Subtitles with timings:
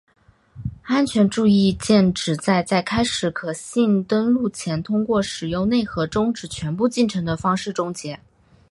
[0.81, 8.19] 安全注意键旨在在开始可信登录前通过使内核终止全部进程的方式终结。